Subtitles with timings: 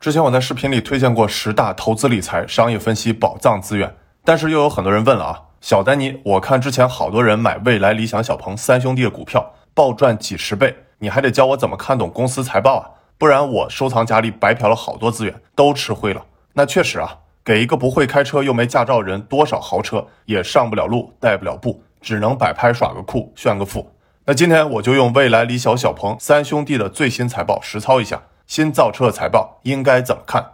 [0.00, 16.24] 之前我在视频里推荐过十大投资理财、商业分析宝藏资源，但是又有很多人问了啊，小丹尼，我看之前好多人买未来、理想、小鹏三兄弟的股票，暴赚几十倍，你还得教我怎么看懂公司财报啊，不然我收藏夹里白嫖了好多资源，都吃灰了。
[16.54, 23.94] 那确实啊，给一个不会开车又没驾照人，多少豪车也上不了路，带不了步，只能摆拍耍个酷，炫个富。
[24.24, 28.22] 那今天我就用未来、理想、小鹏三兄弟的最新财报实操一下。
[28.50, 30.44] 新造车的财报应该怎么看？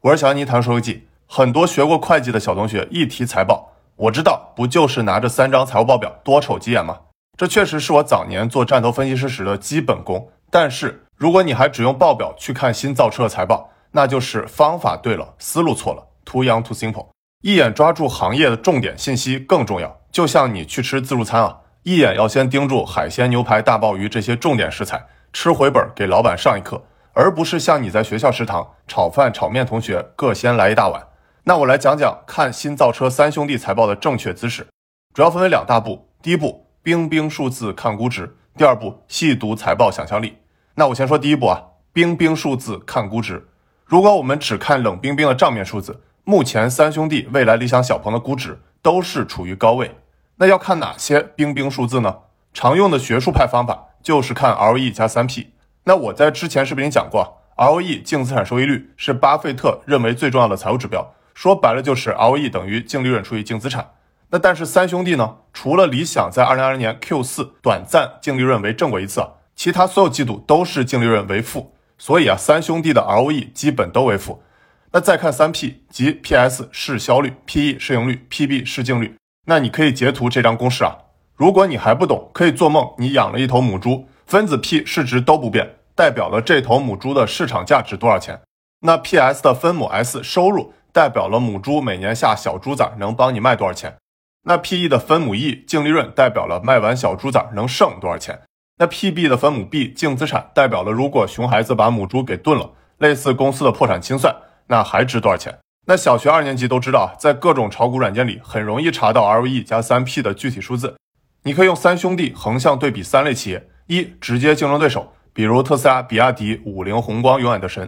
[0.00, 1.08] 我是小安妮谈收记。
[1.26, 6.96] 很多学过会计的小同学一提财报，我知道不就是拿着三张财务报表多瞅几眼吗？
[7.36, 10.30] 这确实是我早年做战投分析师时的基本功。
[10.52, 16.06] 但是如果你还只用报表去看新造车的财报，那就是方法对了，思路错了。
[16.24, 17.08] Too young, too simple。
[17.42, 19.98] 一眼抓住行业的重点信息更重要。
[20.12, 26.80] 就像你去吃自助餐啊，一眼要先盯住海鲜、牛排、大鲍鱼这些重点食材，吃回本给老板上一课。
[27.16, 31.02] 而不是像你在学校食堂炒饭、炒面，同学各先来一大碗。
[31.44, 34.66] 那我来讲讲看新造车三兄弟财报的正确姿势，
[35.14, 38.26] 主要分为两大步：第一步，冰冰数字看估值；
[38.58, 40.36] 第二步，细读财报想象力。
[40.74, 43.48] 那我先说第一步啊，冰冰数字看估值。
[43.86, 49.96] 如果我们只看冷冰冰的账面数字，目前三兄弟未来、理想、小鹏的估值都是处于高位。
[50.36, 52.14] 那要看哪些冰冰数字呢？
[52.52, 55.54] 常用的学术派方法就是看 ROE 加三 P。
[55.88, 63.92] 那我在之前视频里讲过，ROE 净资产收益率是巴菲特认为最重要的财务指标，说白了就是 ROE 等于净利润除以净资产。
[64.30, 74.42] 那但是三兄弟呢，除了理想在二零二零年 Q 四短暂净利润为正过一次，其他所有季度都是净利润为负，所以啊，三兄弟的 ROE 基本都为负。
[74.90, 79.14] 那再看三 P，即 PS 市销率、PE 市盈率、PB 市净率，
[79.46, 80.96] 那你可以截图这张公式啊。
[81.36, 84.08] 如果你还不懂，可以做梦，你养了一头母猪。
[84.26, 88.40] 分子 P 市值都不变，代表了这头母猪的市场价值多少钱？
[88.80, 93.96] 那 PS 的分母 S 收入代表了母猪每年下小猪崽能帮你卖多少钱？
[94.42, 98.42] 那 PE 的分母 E 净利润代表了卖完小猪崽能剩多少钱？
[98.78, 104.34] 那 PB 的分母 B 净资产代表了如果熊孩子把母猪给炖了，类似公司的破产清算，
[104.66, 105.56] 那还值多少钱？
[105.86, 110.96] 那小学二年级都知道，在各种炒股软件里很容易查到 ROE 加三 P 的具体数字，
[111.44, 113.68] 你可以用三兄弟横向对比三类企业。
[113.86, 117.86] 一直接竞争对手，比如特斯拉、比亚迪、五菱宏光、永远的神；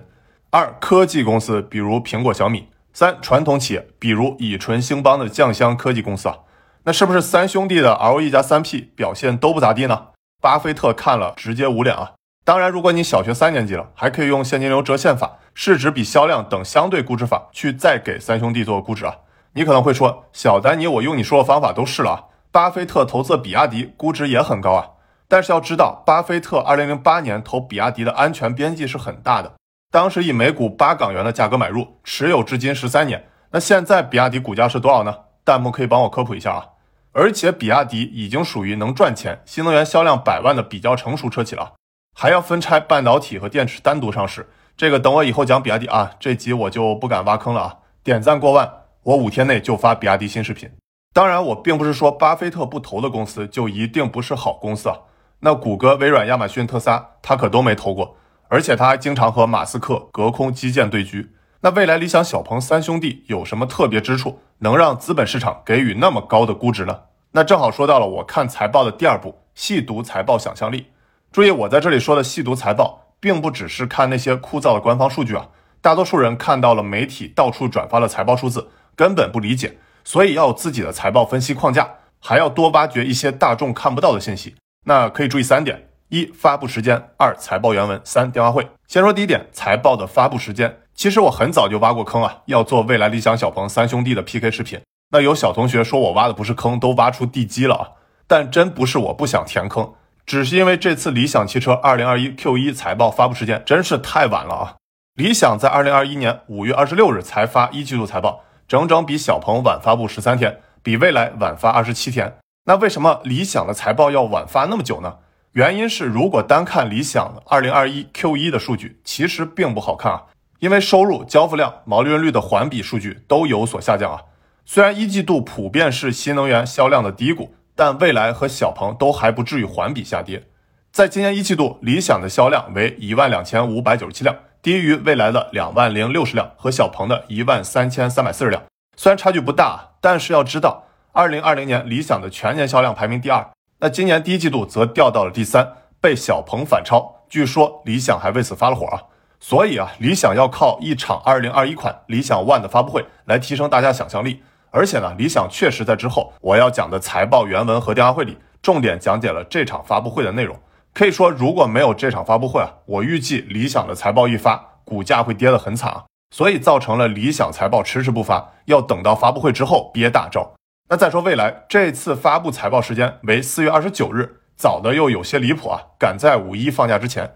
[0.51, 6.39] 二科技公司，比如苹果、小米；三传统企业，比如以纯兴邦的酱香科技公司啊。
[6.85, 10.09] 那是不是三兄弟的 ROE 加三 P 表现都不咋地呢？
[10.41, 12.13] 巴菲特看了直接捂脸啊！
[12.45, 19.15] 当然，如果你小学三年级了，还可以用现金流折现法、市值比销量等相对估值法去再给三兄弟做估值啊。
[19.53, 24.87] 你可能会说，小丹尼，我用你说的方法都试了啊，巴菲特投资比亚迪估值也很高啊。
[25.29, 29.53] 但是要知道，巴菲特二零零八年投比亚迪的安全边际是很大的，
[29.91, 33.29] 当时以每股八港元的价格买入，持有至今十三年。
[33.51, 35.15] 那现在比亚迪股价是多少呢？
[35.45, 36.67] 弹幕可以帮我科普一下啊！
[37.13, 41.73] 而且比亚迪已经属于能赚钱、新能源销量百万的比较成熟车企了，
[42.15, 44.49] 还要分拆半导体和电池单独上市。
[44.77, 47.77] 这个等我以后讲比亚迪啊，这集我就不敢挖坑了啊！
[48.05, 48.71] 点赞过万，
[49.03, 50.71] 我五天内就发比亚迪新视频。
[51.13, 54.97] 当然，我并不是说巴菲特不投的公司就一定不是好公司啊。
[55.41, 58.17] 那谷歌、微软、亚马逊、特斯拉，他可都没投过，
[58.49, 61.29] 而且他还经常和马斯克隔空基建对狙。
[61.61, 67.01] 那未来、理想、小鹏三兄弟有什么特别之处，能让资本市场给予那么高的估值呢？
[67.33, 70.87] 那正好说到了我看财报的第二步，细读财报想象力。
[71.31, 75.49] 注意，我在这里说的细读财报，并不只是看那些枯燥的官方数据啊。
[75.81, 81.89] 大多数人看到了媒体到处转发的财报数字，根本不理解，所以要有自己的财报分析框架，
[82.19, 84.57] 还要多挖掘一些大众看不到的信息。
[84.89, 88.67] 那可以注意三点：一、发布时间；二、财报原文；三、电话会。
[88.87, 90.79] 先说第一点，财报的发布时间。
[90.95, 94.81] 其实我很早就挖过坑啊，要做未来、理想、小鹏三兄弟的 PK 视频。
[95.11, 97.89] 那有小同学说我挖的不是坑，都挖出地基了啊！
[98.27, 99.93] 但真不是我不想填坑，
[100.25, 104.77] 只是因为这次理想汽车2021 Q1 财报发布时间真是太晚了啊！
[105.17, 112.39] 理想在2021年5月26日才发一季度财报，整整比小鹏晚发布十三天，比未来晚发二十七天。
[112.69, 115.17] 那为什么理想的财报要晚发那么久呢？
[115.53, 120.25] 原因是，如果单看理想二零二一 Q 一的数据，其实并不好看啊。
[120.59, 124.21] 因为收入、交付量、毛利润率的环比数据都有所下降啊。
[124.67, 130.47] 虽然一季度普遍是新能源销量的低谷，但未来和小鹏都还不至于环比下跌。
[130.93, 138.63] 在今年一季度，理想的销量为一万两千五百九十七辆，低于未来的两万零六十辆和小鹏的一万三千三百四十辆。
[138.95, 140.85] 虽然差距不大，但是要知道。
[141.19, 143.45] 二零二零年理想的全年销量排名第二，
[143.81, 145.69] 那今年第一季度则掉到了第三，
[146.01, 147.25] 被小鹏反超。
[147.29, 149.03] 据说理想还为此发了火啊！
[149.41, 154.45] 所以啊，理想要靠一场2021款理想 ONE 的发布会来提升大家想象力。
[154.71, 160.57] 而且呢，理想确实在之后我要讲的财报原文和电话会里，重点讲解了这场发布会的内容。
[160.95, 166.05] 可以说，如果没有这场发布会啊，我预计理想的财报一发，股价会跌得很惨啊。
[166.33, 170.53] 所以造成了理想财报迟迟不发，要等到发布会之后憋大招。
[170.91, 177.31] 那再说未来这次发布财报时间为四月二十九日，早的又有些离谱啊，赶在五一放假之前。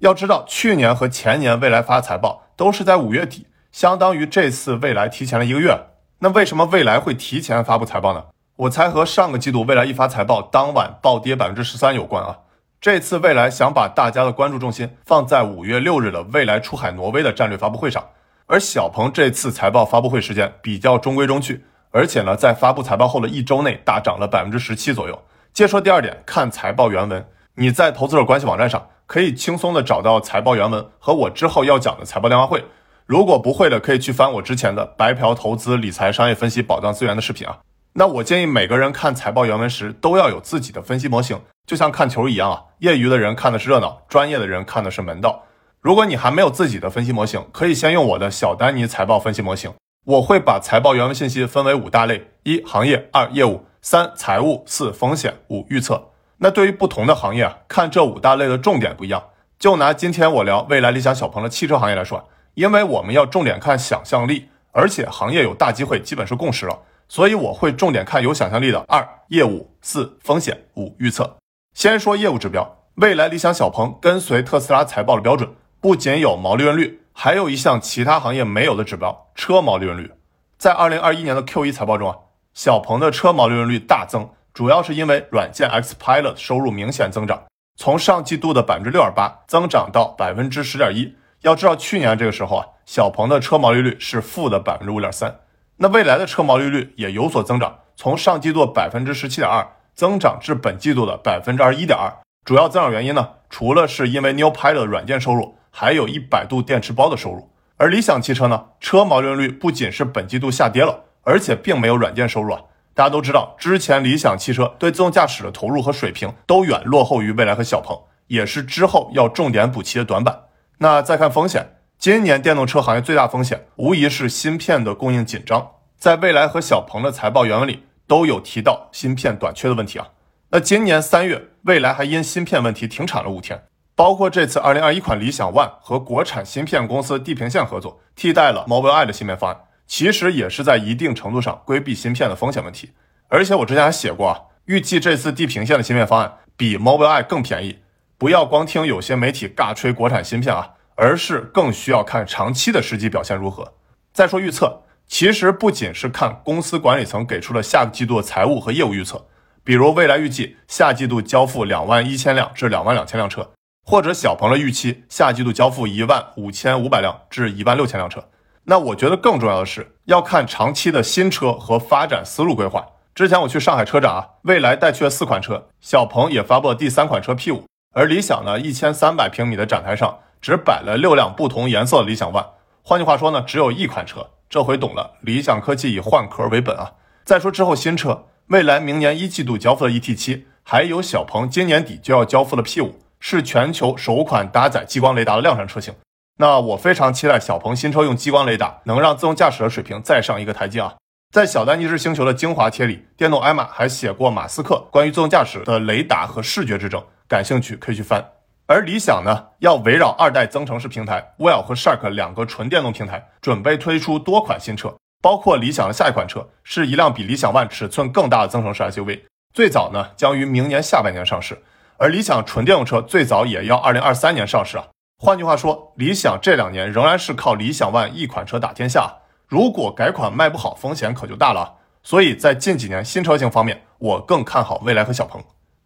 [0.00, 5.86] 要知道，去年和前年未来发财报都是在五月底，相当于这次未来提前了一个月。
[6.18, 8.24] 那为什么未来会提前发布财报呢？
[8.56, 12.40] 我猜和上个季度未来一发财报当晚暴跌百分之十三有关啊。
[12.78, 18.06] 这次未来想把大家的关注重心放在五月六日的未来出海挪威的战略发布会上，
[18.44, 25.22] 而小鹏这次财报发布会时间比较中规中矩，而且呢，在发布财报后的一周内大涨了百分之十七左右。
[25.52, 28.88] 接说第二点，看财报原文，你在投资者关系网站上。
[29.08, 32.62] 可以轻松的找到财报原文和我之后要讲的财报电话会。
[33.06, 37.56] 如果不会的，可以去翻我之前的白嫖投资理财商业分析保障资源的视频啊。
[37.94, 42.62] 那我建议每个人看财报原文时都要有自己的分析模型，就像看球一样啊。
[42.80, 45.42] 业余的人看的是热闹，专业的人看的是门道。
[45.80, 49.72] 如果你还没有自己的分析模型，可以先用我的小丹尼财报分析模型。
[50.08, 56.02] 我会把财报原文信息分为五大类：一、行业；二、业务；三、财务；四、风险；五、预测。
[56.38, 59.22] 那对于不同的行业啊，看这五大类的重点不一样。
[59.58, 71.36] 就拿今天我聊未来理想小鹏的汽车行业来说，因为我们要重点看想象力，而且行业有大机会，基本是共识了，所以我会重点看有想象力的二业务、四风险、五预测。
[71.74, 75.50] 先说业务指标，未来理想小鹏跟随特斯拉财报的标准，
[75.82, 80.12] 不仅有毛利润率，还有一项其他行业没有的指标——车毛利润率。
[80.56, 82.16] 在二零二一年的 Q 一财报中啊，
[82.54, 84.30] 小鹏的车毛利润率大增。
[84.54, 87.42] 主要是因为软件 XPilot 收入明显增长，
[87.74, 91.12] 从上季度的百分之六点八增长到百分之十点一。
[91.42, 95.40] 要知道去年这个时候啊，小鹏的车毛利率是负的百分之五点三。
[95.78, 99.66] 那未来的车毛利率也有所增长，从上季度百分之十七点二
[99.96, 102.14] 增长至本季度的百分之二十一点二。
[102.44, 107.48] 主要增长原因呢，除了是因为 New Pilot 软件收入，还有一百度电池包的收入。
[107.76, 112.60] 而理想汽车呢，车毛利率不仅是本季度下跌了，而且并没有软件收入啊。
[112.94, 117.96] 大家都知道，之前理想汽车对自动驾驶的投入和水平都远落后于蔚来和小鹏，
[118.26, 120.46] 也是之后要重点补齐的短板。
[120.78, 130.08] 那再看风险，今年电动车行业最大风险无疑是芯片的供应紧张，在蔚来和小鹏的财报原文里都有提到芯片短缺的问题啊。
[130.50, 133.62] 那今年三月，蔚来还因芯片问题停产了五天，
[133.98, 139.60] 包括这次二零二一款理想 ONE 和国产芯片公司地平线合作，替代了 Mobileye 的芯片方案。
[139.88, 142.92] 其实也是在一定程度上规避芯片的风险问题，
[143.26, 147.80] 而且我之前还写过啊，预计这次地平线的芯片方案比 Mobileye 更便宜。
[148.16, 153.74] 不要光听有些媒体尬吹国产芯片啊，而是更需要看长期的实际表现如何。
[154.12, 159.26] 再说预测，其实不仅是看公司管理层给出了下个季度的财务和业务预测，
[159.64, 163.50] 比如未来预计下季度交付两万一千辆至两万两千辆车，
[163.90, 168.22] 或者小鹏的预期下季度交付一万五千五百辆至一万六千辆车。
[168.64, 172.84] 那我觉得更重要的是要看长期的新车和发展思路规划。
[173.14, 177.62] 之前我去上海车展啊，蔚来带去了四款车，小鹏也发布了第三款车 P5，
[177.94, 182.44] 而理想呢，一千三百平米的展台上只摆了六辆不同颜色的理想 ONE，
[182.82, 184.28] 换句话说呢，只有一款车。
[184.50, 186.92] 这回懂了，理想科技以换壳为本啊。
[187.24, 192.90] 再说之后新车，蔚来明年一季度交付的 ET7，还有小鹏今年底就要交付的 P5，
[193.20, 195.94] 是全球首款搭载激光雷达的量产车型。
[196.38, 200.94] 那我非常期待小鹏新车用激光雷达，能让自动驾驶的水平再上一个台阶啊！
[201.34, 208.24] 在小丹尼士星球的精华贴里，电动艾玛还写过马斯克关于自动驾驶的雷达和视觉之争，感兴趣可以去翻。
[208.66, 219.22] 而理想呢，要围绕二代增程式平台 Well 和 Shark 两个纯电动平台，准备推出多款新车，包括理想的下一款车是一辆比理想 ONE 尺寸更大的增程式 SUV，
[219.52, 221.60] 最早呢将于明年下半年上市，
[221.98, 224.86] 而理想纯电动车最早也要二零二三年上市啊。
[225.18, 229.12] 换句话说，理想这两年仍然是靠理想 ONE 一款车打天下。
[229.48, 231.74] 如果改款卖不好，风险可就大了。
[232.02, 235.42] 所以在近几年新车型方面，我更看好蔚来和小鹏。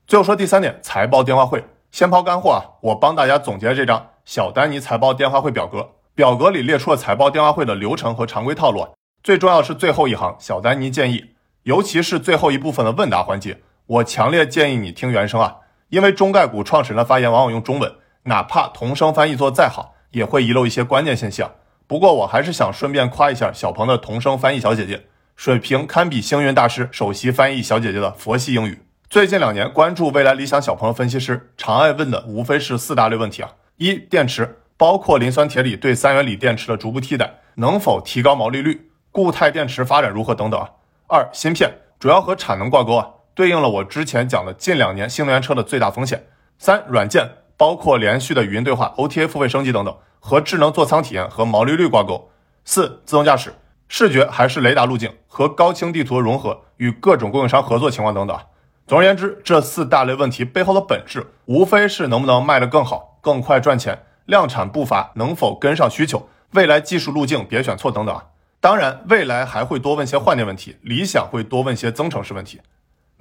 [0.06, 1.64] 最后说第三点，财报电话会。
[1.90, 8.86] 先抛干货啊，我帮大家总结了这张小丹尼财报电话会表格，表格里列出了财报电话会的流程和常规套路。
[9.22, 15.56] 最重要是最后一行，小丹尼建议，尤其是最后一部分的问答环节，我强烈建议你听原声啊，
[15.92, 17.92] 因为中概股创始人的发言往往用中文。
[18.22, 21.44] 哪怕同声翻译做再好，也会遗漏一些关键信息。
[21.86, 25.04] 不过我还是想顺便夸一下小鹏的同声翻译小姐姐，
[25.36, 28.80] 水平堪比星云大师首席翻译小姐姐的佛系英语。
[29.10, 38.88] 最近两年关注未来理想小鹏的分析师，常爱问的无非是四大类问题啊：一、电池包括磷酸铁锂对三元锂电池的逐步替代，能否提高毛利率？
[39.10, 40.70] 固态电池发展如何等等啊？
[41.08, 46.26] 二、芯片主要和产能挂钩啊，对应了我之前讲的近两年新能源车的最大风险。
[46.58, 52.30] 三、软件包括连续的语音对话、OTA 付费升级等等，和智能座舱体验和毛利率挂钩。
[52.64, 53.54] 四、自动驾驶
[53.88, 58.38] 视觉还是雷达路径和高清地图的融合，与各种供应商合作情况等等。
[58.86, 68.24] 总而言之，这四大类问题背后的本质，无非是能不能卖得更好、更快赚钱，量产步伐能否跟上需求，未来技术路径别选错等等啊。
[68.60, 72.60] 当然，未来还会多问些换电问题，理想会多问些增程式问题。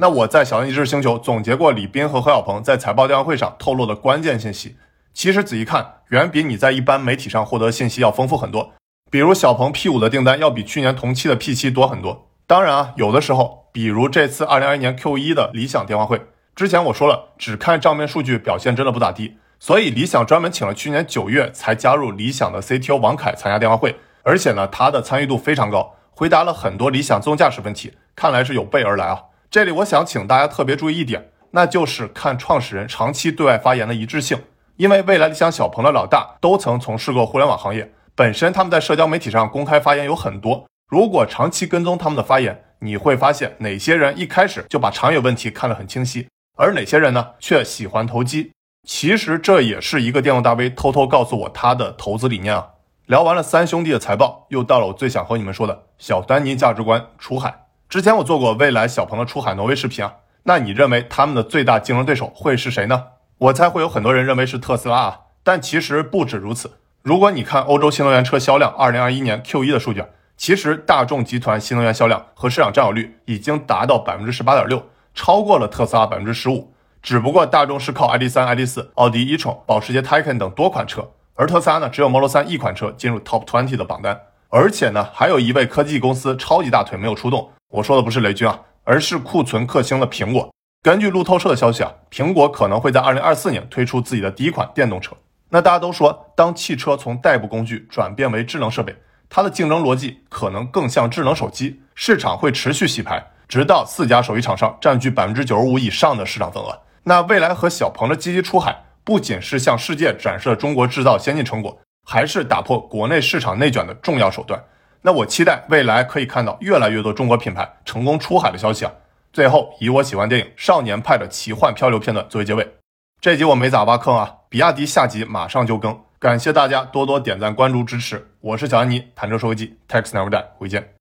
[0.02, 4.76] 那我在小一知星球总结过李斌和何小鹏在财报电话会上透露的关键信息，
[5.14, 8.72] 其实仔细看，远比你在一般媒体上获得信息要丰富很多。
[9.12, 12.30] 比如小鹏 P 五的订单要比去年同期的 P 七多很多。
[12.48, 16.20] 当然啊，有的时候，比如这次二零二一年 Q 一的理想电话会，
[16.56, 23.96] 之前我说了，只看账面数据表现真的不咋地，所以理想专门请了去年九月才加入理想的 CTO 王凯参加电话会。
[24.24, 29.26] 而且呢，他的参与度非常高，回答了很多理想自动驾驶问题，看来是有备而来啊。
[29.52, 34.42] 这里我想请大家特别注意一点，那就是看创始人长期对外发言的一致性。
[34.78, 40.66] 因为未来理想小鹏的老大都曾从事过互联网行业，本身他们在社交媒体上公开发言有很多。
[40.88, 48.54] 如果长期跟踪他们的发言，你会发现哪些人一开始就把长远问题看得很清晰，而哪些人呢却喜欢投机。
[48.88, 52.70] 其实这也是一个电动大 V 偷偷告诉我他的投资理念啊。
[53.06, 57.66] 聊完了三兄弟的财报，又到了我最想和你们说的小丹尼价值观出海。
[57.92, 63.04] 之前我做过未来小鹏的出海挪威视频啊，那你认为他们的最大竞争对手会是谁呢？
[63.38, 66.78] 我猜会有很多人认为是特斯拉啊，但其实不止如此。
[67.04, 70.06] 如果你看欧洲新能源车销量二零二一年 Q 一的数据，
[70.38, 74.82] 其实大众集团新能源销量和市场占有率已经达到百分之十八点六，
[75.14, 76.74] 超过了特斯拉百分之十五。
[77.02, 81.12] 只不过大众是靠 ID 三、ID 四、奥迪 e-tron、保时捷 Taycan 等多款车。
[81.34, 84.18] 而特斯拉呢，只有 Model 3一款车进入 Top 20的榜单，
[84.48, 87.50] 而且呢，还有一位科技公司超级大腿没有出动。
[87.72, 90.54] 我说的不是雷军啊，而是库存克星的苹果。
[90.84, 95.16] 根据路透社的消息啊，苹果可能会在2024年推出自己的第一款电动车。
[95.50, 98.96] 那大家都说，当汽车从代步工具转变为智能设备，
[99.30, 106.78] 它的竞争逻辑可能更像智能手机，市场会持续洗牌，直到四家手机厂商占据百分之九十五以上的市场份额。
[107.04, 108.84] 那未来和小鹏的积极出海。
[109.04, 111.76] 不仅是向世界展示了中国制造先进成果，
[112.08, 114.64] 还是打破国内市场内卷的重要手段。
[115.04, 118.92] 那我期待未来可以看到越来越多中国品牌成功出海的消息啊！
[119.34, 122.76] 最后，以我喜欢电影《少年派的奇幻漂流》片段作为结尾。
[123.20, 128.28] 这集我没咋挖坑啊，比亚迪下集马上就更，感谢大家多多点赞、关注、支持。
[128.42, 131.01] 我是小安妮，谈车说科技，Tax Never Die，回见。